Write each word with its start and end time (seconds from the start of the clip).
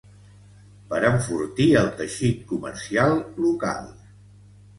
Per 0.93 1.01
enfortir 1.09 1.67
el 1.81 1.91
teixit 1.99 2.41
comercial 2.53 3.15
local. 3.45 3.93